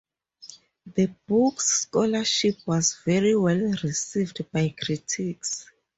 The 0.95 1.13
book's 1.27 1.81
scholarship 1.81 2.55
was 2.65 2.97
very 3.05 3.35
well 3.35 3.75
received 3.83 4.49
by 4.51 4.69
critics. 4.69 5.69